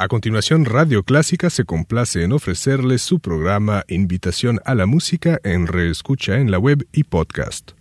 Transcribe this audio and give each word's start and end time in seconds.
A 0.00 0.06
continuación, 0.06 0.64
Radio 0.64 1.02
Clásica 1.02 1.50
se 1.50 1.64
complace 1.64 2.22
en 2.22 2.30
ofrecerles 2.30 3.02
su 3.02 3.18
programa 3.18 3.82
Invitación 3.88 4.60
a 4.64 4.76
la 4.76 4.86
Música 4.86 5.40
en 5.42 5.66
reescucha 5.66 6.36
en 6.36 6.52
la 6.52 6.60
web 6.60 6.86
y 6.92 7.02
podcast. 7.02 7.72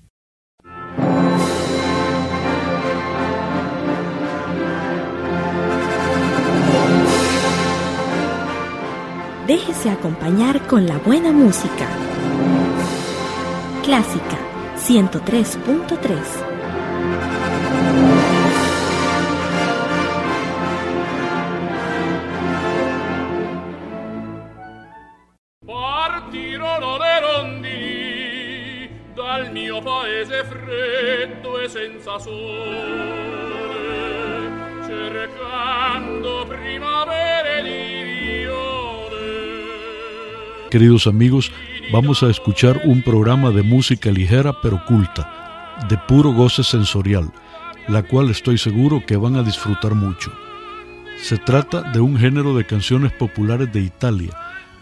Déjese 9.45 9.91
acompañar 9.91 10.65
con 10.65 10.87
la 10.87 10.97
buena 10.97 11.31
música. 11.31 11.87
Clásica 13.83 14.39
103.3 14.79 16.46
senza 31.69 32.17
sole, 32.19 33.35
cercando 34.85 36.47
primavere 36.47 37.63
di 37.63 38.41
viole. 38.43 39.27
Queridos 40.69 41.07
amigos, 41.07 41.51
vamos 41.91 42.23
a 42.23 42.29
escuchar 42.29 42.81
un 42.85 43.01
programa 43.03 43.51
de 43.51 43.63
música 43.63 44.09
ligera 44.11 44.53
pero 44.61 44.83
culta, 44.85 45.83
de 45.89 45.97
puro 46.07 46.31
goce 46.31 46.63
sensorial, 46.63 47.31
la 47.87 48.03
cual 48.03 48.29
estoy 48.29 48.57
seguro 48.57 49.03
que 49.05 49.17
van 49.17 49.35
a 49.35 49.43
disfrutar 49.43 49.93
mucho. 49.93 50.31
Se 51.21 51.37
trata 51.37 51.81
de 51.91 51.99
un 51.99 52.17
género 52.17 52.55
de 52.55 52.65
canciones 52.65 53.11
populares 53.11 53.71
de 53.73 53.81
Italia, 53.81 54.31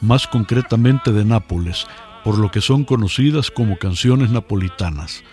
más 0.02 0.28
concretamente 0.28 1.12
de 1.12 1.26
Nápoles, 1.26 1.88
por 2.26 2.40
lo 2.40 2.50
que 2.50 2.60
son 2.60 2.84
conocidas 2.86 3.52
como 3.52 3.78
canciones 3.78 4.32
napolitanas. 4.32 5.24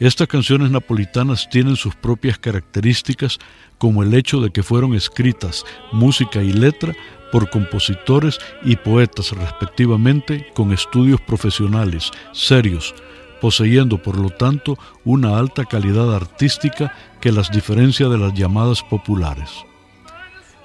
Estas 0.00 0.26
canciones 0.28 0.70
napolitanas 0.70 1.46
tienen 1.50 1.76
sus 1.76 1.94
propias 1.94 2.38
características 2.38 3.38
como 3.76 4.02
el 4.02 4.14
hecho 4.14 4.40
de 4.40 4.50
que 4.50 4.62
fueron 4.62 4.94
escritas 4.94 5.66
música 5.92 6.42
y 6.42 6.54
letra 6.54 6.94
por 7.30 7.50
compositores 7.50 8.38
y 8.64 8.76
poetas 8.76 9.32
respectivamente 9.32 10.46
con 10.54 10.72
estudios 10.72 11.20
profesionales, 11.20 12.10
serios, 12.32 12.94
poseyendo 13.42 14.02
por 14.02 14.18
lo 14.18 14.30
tanto 14.30 14.78
una 15.04 15.38
alta 15.38 15.66
calidad 15.66 16.14
artística 16.14 16.94
que 17.20 17.30
las 17.30 17.50
diferencia 17.50 18.08
de 18.08 18.16
las 18.16 18.32
llamadas 18.32 18.82
populares. 18.82 19.50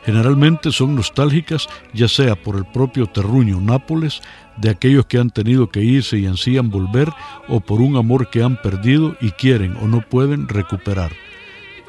Generalmente 0.05 0.71
son 0.71 0.95
nostálgicas 0.95 1.67
ya 1.93 2.07
sea 2.07 2.35
por 2.35 2.55
el 2.55 2.65
propio 2.65 3.05
terruño 3.07 3.59
Nápoles, 3.61 4.21
de 4.57 4.69
aquellos 4.69 5.05
que 5.05 5.17
han 5.17 5.29
tenido 5.29 5.69
que 5.69 5.81
irse 5.81 6.17
y 6.17 6.25
ansían 6.25 6.69
volver, 6.69 7.09
o 7.47 7.61
por 7.61 7.81
un 7.81 7.95
amor 7.95 8.29
que 8.29 8.43
han 8.43 8.61
perdido 8.61 9.15
y 9.21 9.31
quieren 9.31 9.75
o 9.77 9.87
no 9.87 10.01
pueden 10.01 10.47
recuperar. 10.47 11.11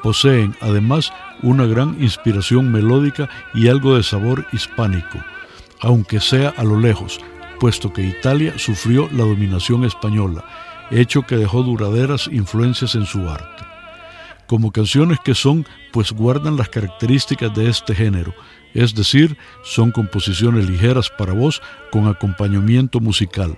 Poseen 0.01 0.55
además 0.61 1.13
una 1.41 1.65
gran 1.65 2.01
inspiración 2.01 2.71
melódica 2.71 3.29
y 3.53 3.67
algo 3.67 3.95
de 3.95 4.03
sabor 4.03 4.45
hispánico, 4.51 5.19
aunque 5.81 6.19
sea 6.19 6.53
a 6.55 6.63
lo 6.63 6.79
lejos, 6.79 7.19
puesto 7.59 7.93
que 7.93 8.03
Italia 8.03 8.53
sufrió 8.57 9.09
la 9.11 9.23
dominación 9.23 9.85
española, 9.85 10.43
hecho 10.91 11.23
que 11.23 11.37
dejó 11.37 11.63
duraderas 11.63 12.27
influencias 12.27 12.95
en 12.95 13.05
su 13.05 13.29
arte 13.29 13.72
como 14.47 14.71
canciones 14.71 15.19
que 15.23 15.35
son, 15.35 15.65
pues 15.91 16.11
guardan 16.11 16.57
las 16.57 16.69
características 16.69 17.53
de 17.53 17.69
este 17.69 17.95
género, 17.95 18.33
es 18.73 18.95
decir, 18.95 19.37
son 19.63 19.91
composiciones 19.91 20.69
ligeras 20.69 21.09
para 21.09 21.33
voz 21.33 21.61
con 21.91 22.07
acompañamiento 22.07 22.99
musical. 22.99 23.57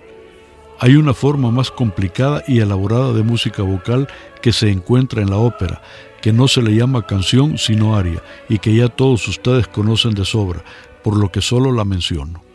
Hay 0.78 0.96
una 0.96 1.14
forma 1.14 1.50
más 1.50 1.70
complicada 1.70 2.42
y 2.46 2.60
elaborada 2.60 3.12
de 3.14 3.22
música 3.22 3.62
vocal 3.62 4.08
que 4.42 4.52
se 4.52 4.70
encuentra 4.70 5.22
en 5.22 5.30
la 5.30 5.38
ópera, 5.38 5.80
que 6.20 6.32
no 6.32 6.48
se 6.48 6.60
le 6.60 6.74
llama 6.74 7.06
canción 7.06 7.56
sino 7.56 7.96
aria, 7.96 8.22
y 8.48 8.58
que 8.58 8.74
ya 8.74 8.88
todos 8.88 9.26
ustedes 9.26 9.68
conocen 9.68 10.12
de 10.12 10.24
sobra, 10.24 10.62
por 11.02 11.16
lo 11.16 11.32
que 11.32 11.40
solo 11.40 11.72
la 11.72 11.84
menciono. 11.84 12.45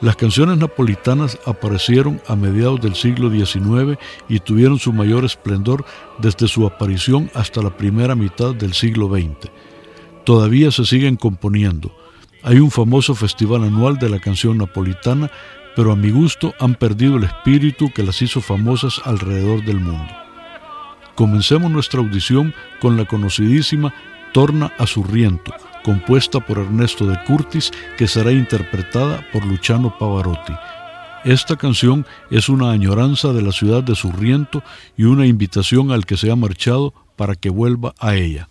Las 0.00 0.14
canciones 0.14 0.58
napolitanas 0.58 1.40
aparecieron 1.44 2.22
a 2.28 2.36
mediados 2.36 2.80
del 2.80 2.94
siglo 2.94 3.30
XIX 3.30 3.98
y 4.28 4.38
tuvieron 4.38 4.78
su 4.78 4.92
mayor 4.92 5.24
esplendor 5.24 5.84
desde 6.18 6.46
su 6.46 6.64
aparición 6.66 7.30
hasta 7.34 7.62
la 7.62 7.76
primera 7.76 8.14
mitad 8.14 8.54
del 8.54 8.74
siglo 8.74 9.08
XX. 9.08 9.50
Todavía 10.24 10.70
se 10.70 10.84
siguen 10.84 11.16
componiendo. 11.16 11.92
Hay 12.44 12.60
un 12.60 12.70
famoso 12.70 13.16
festival 13.16 13.64
anual 13.64 13.98
de 13.98 14.08
la 14.08 14.20
canción 14.20 14.58
napolitana, 14.58 15.32
pero 15.74 15.90
a 15.90 15.96
mi 15.96 16.10
gusto 16.10 16.54
han 16.60 16.76
perdido 16.76 17.16
el 17.16 17.24
espíritu 17.24 17.90
que 17.92 18.04
las 18.04 18.22
hizo 18.22 18.40
famosas 18.40 19.00
alrededor 19.04 19.64
del 19.64 19.80
mundo. 19.80 20.12
Comencemos 21.16 21.72
nuestra 21.72 21.98
audición 21.98 22.54
con 22.80 22.96
la 22.96 23.04
conocidísima 23.04 23.92
Torna 24.32 24.72
a 24.78 24.86
Surriento, 24.86 25.52
compuesta 25.88 26.38
por 26.38 26.58
Ernesto 26.58 27.06
de 27.06 27.18
Curtis, 27.24 27.72
que 27.96 28.06
será 28.06 28.30
interpretada 28.30 29.26
por 29.32 29.42
Luciano 29.46 29.96
Pavarotti. 29.98 30.52
Esta 31.24 31.56
canción 31.56 32.04
es 32.30 32.50
una 32.50 32.72
añoranza 32.72 33.32
de 33.32 33.40
la 33.40 33.52
ciudad 33.52 33.82
de 33.82 33.94
Surriento 33.94 34.62
y 34.98 35.04
una 35.04 35.24
invitación 35.24 35.90
al 35.90 36.04
que 36.04 36.18
se 36.18 36.30
ha 36.30 36.36
marchado 36.36 36.92
para 37.16 37.36
que 37.36 37.48
vuelva 37.48 37.94
a 37.98 38.16
ella. 38.16 38.50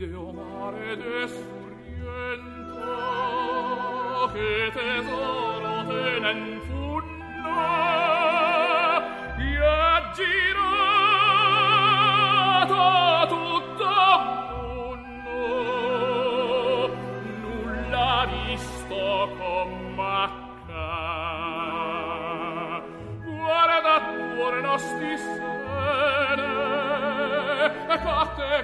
ideo 0.00 0.30
mare 0.32 0.96
desuriento 0.96 1.50
che 4.32 4.70
tesoro 4.72 5.86
tenen 5.88 6.60
funno 6.68 7.58
e 9.38 9.58
aggirata 9.58 10.36
tutto 13.26 13.90
munno 14.86 15.42
nulla 17.40 18.26
visto 18.30 19.02
commacca 19.36 20.86
guarda 23.24 23.94
tuore 24.14 24.60
nostri 24.60 25.16
sene 25.18 26.58
e 27.88 27.98
fate 27.98 28.57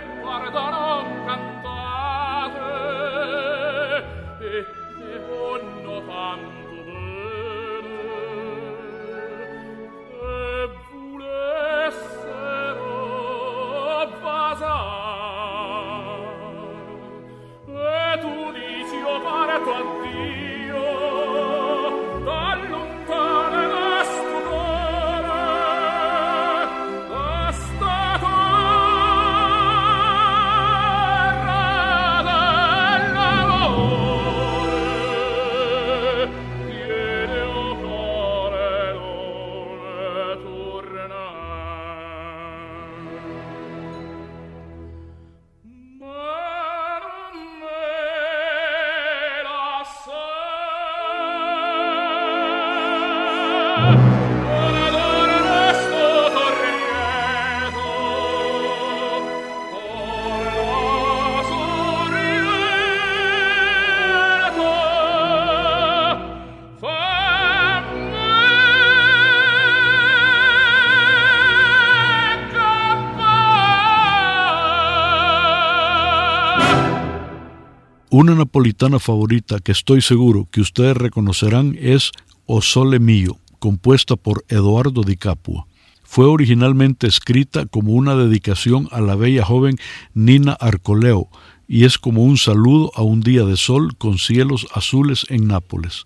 Una 78.17 78.37
napolitana 78.37 79.01
favorita 79.01 79.59
que 79.59 79.73
estoy 79.73 80.01
seguro 80.01 80.47
que 80.53 80.61
ustedes 80.61 80.97
reconocerán 80.97 81.77
es 81.81 82.13
O 82.47 82.63
Sole 82.63 83.01
Mio, 83.01 83.41
compuesta 83.59 84.15
por 84.15 84.45
Eduardo 84.47 85.03
Di 85.03 85.17
Capua. 85.17 85.67
Fue 86.05 86.25
originalmente 86.25 87.09
escrita 87.09 87.67
como 87.67 87.93
una 87.95 88.15
dedicación 88.15 88.89
a 88.93 89.01
la 89.01 89.17
bella 89.17 89.45
joven 89.45 89.79
Nina 90.13 90.53
Arcoleo 90.53 91.29
y 91.67 91.87
es 91.87 91.99
como 91.99 92.23
un 92.23 92.39
saludo 92.39 92.93
a 92.95 93.03
un 93.03 93.21
día 93.21 93.45
de 93.45 93.57
sol 93.57 93.97
con 93.99 94.19
cielos 94.19 94.69
azules 94.73 95.27
en 95.29 95.49
Nápoles. 95.49 96.05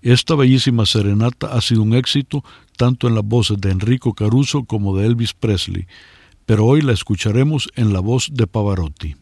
Esta 0.00 0.36
bellísima 0.36 0.86
serenata 0.86 1.48
ha 1.48 1.60
sido 1.60 1.82
un 1.82 1.94
éxito 1.94 2.44
tanto 2.76 3.08
en 3.08 3.16
las 3.16 3.24
voces 3.24 3.60
de 3.60 3.72
Enrico 3.72 4.14
Caruso 4.14 4.62
como 4.62 4.96
de 4.96 5.06
Elvis 5.06 5.34
Presley, 5.34 5.88
pero 6.46 6.66
hoy 6.66 6.82
la 6.82 6.92
escucharemos 6.92 7.68
en 7.74 7.92
la 7.92 7.98
voz 7.98 8.28
de 8.32 8.46
Pavarotti. 8.46 9.16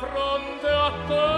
fronte 0.00 0.68
a 0.68 0.90
te. 1.08 1.37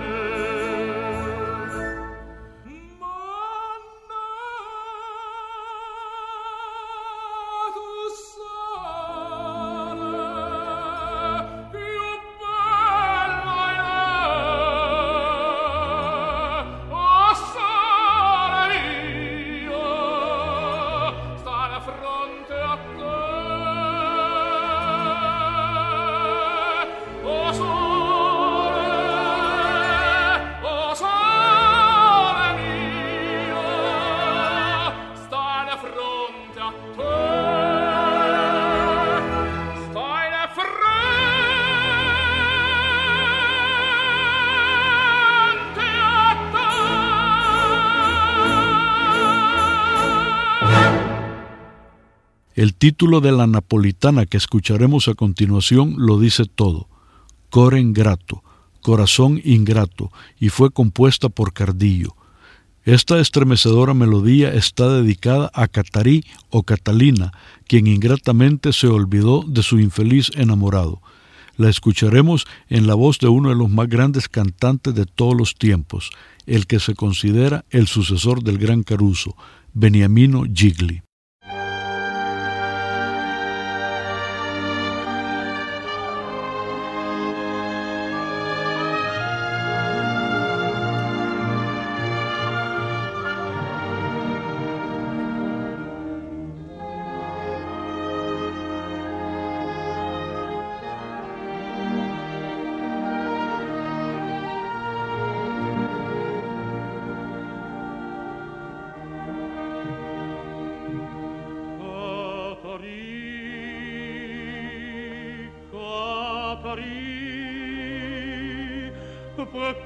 El 52.61 52.75
título 52.75 53.21
de 53.21 53.31
la 53.31 53.47
napolitana 53.47 54.27
que 54.27 54.37
escucharemos 54.37 55.07
a 55.07 55.15
continuación 55.15 55.95
lo 55.97 56.19
dice 56.19 56.45
todo. 56.45 56.87
Core 57.49 57.79
ingrato, 57.79 58.43
corazón 58.81 59.41
ingrato, 59.43 60.11
y 60.39 60.49
fue 60.49 60.69
compuesta 60.69 61.29
por 61.29 61.53
Cardillo. 61.53 62.15
Esta 62.83 63.19
estremecedora 63.19 63.95
melodía 63.95 64.53
está 64.53 64.89
dedicada 64.89 65.49
a 65.55 65.67
Catarí 65.67 66.23
o 66.51 66.61
Catalina, 66.61 67.31
quien 67.65 67.87
ingratamente 67.87 68.73
se 68.73 68.85
olvidó 68.85 69.43
de 69.47 69.63
su 69.63 69.79
infeliz 69.79 70.29
enamorado. 70.35 71.01
La 71.57 71.67
escucharemos 71.67 72.45
en 72.69 72.85
la 72.85 72.93
voz 72.93 73.17
de 73.17 73.27
uno 73.27 73.49
de 73.49 73.55
los 73.55 73.71
más 73.71 73.89
grandes 73.89 74.29
cantantes 74.29 74.93
de 74.93 75.07
todos 75.07 75.35
los 75.35 75.55
tiempos, 75.55 76.11
el 76.45 76.67
que 76.67 76.79
se 76.79 76.93
considera 76.93 77.65
el 77.71 77.87
sucesor 77.87 78.43
del 78.43 78.59
gran 78.59 78.83
Caruso, 78.83 79.35
Beniamino 79.73 80.43
Gigli. 80.43 81.01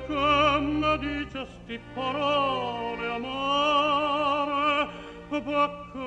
come 0.08 0.98
dicesti 1.00 1.80
parole 1.94 3.08
amare 3.08 4.88
perché 5.30 6.00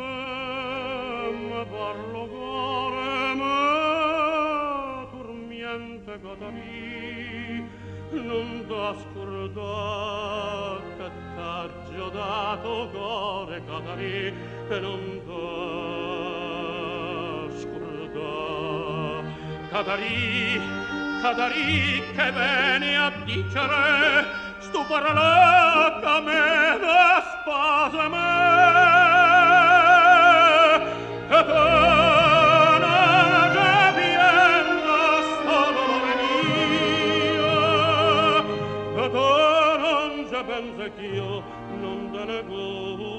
me 1.48 1.66
parlogare 1.70 3.34
me 3.34 5.06
turmiente 5.10 6.18
godarì 6.20 7.68
non 8.10 8.64
da 8.66 8.94
scordar 8.98 10.80
che 10.96 11.10
t'aggio 11.36 12.08
dato 12.08 12.90
gore 12.90 13.62
godarì 13.66 14.32
e 14.68 14.78
non 14.80 15.20
da 15.26 15.42
scordar. 17.58 19.24
Catarina 19.70 20.87
Cadari 21.20 22.00
che 22.14 22.32
bene 22.32 22.96
a 22.96 23.10
dicere 23.24 24.24
stupara 24.60 25.12
la 25.12 25.98
camera 26.00 27.22
sposa 27.42 28.08
me. 28.08 28.18
E 31.28 31.44
pena 31.44 32.96
già 33.52 33.92
vienna 33.98 35.02
solo 35.42 35.84
mia. 36.06 36.86
E 38.94 39.10
pena 39.10 40.28
già 40.30 40.42
pensa 40.44 40.86
ch'io 40.96 41.42
non 41.80 42.10
te 42.12 42.22
ne 42.24 42.40
govo 42.46 43.18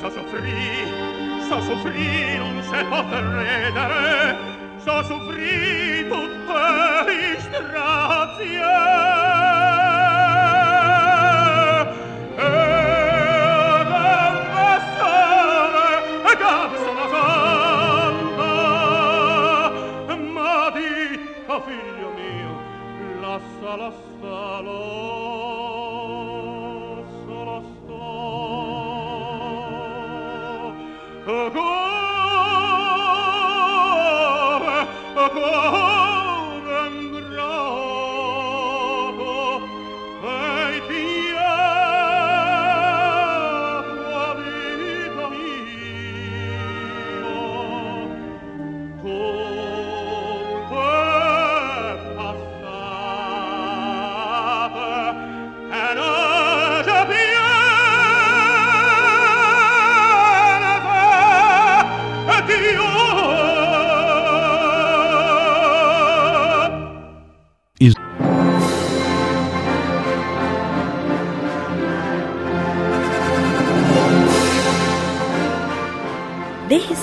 sa 0.00 0.10
soffrì, 0.10 0.84
sa 1.48 1.60
soffrì, 1.60 2.36
non 2.36 2.62
se 2.62 2.84
poter 2.84 3.24
redere, 3.24 4.36
sa 4.78 5.02
soffrì 5.02 6.06
tutte 6.08 7.12
i 7.12 7.40
strazie. 7.40 9.15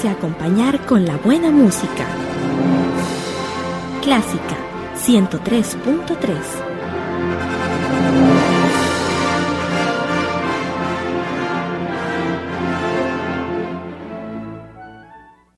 Acompañar 0.09 0.85
con 0.85 1.05
la 1.05 1.15
buena 1.17 1.49
música. 1.49 2.05
Clásica 4.01 4.57
103.3 4.97 6.37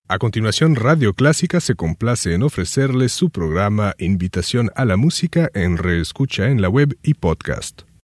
A 0.07 0.19
continuación, 0.19 0.75
Radio 0.75 1.13
Clásica 1.13 1.59
se 1.59 1.73
complace 1.73 2.35
en 2.35 2.43
ofrecerles 2.43 3.11
su 3.11 3.31
programa 3.31 3.95
Invitación 3.97 4.69
a 4.75 4.85
la 4.85 4.97
Música 4.97 5.49
en 5.55 5.77
Reescucha 5.77 6.49
en 6.49 6.61
la 6.61 6.69
web 6.69 6.95
y 7.01 7.15
podcast. 7.15 7.94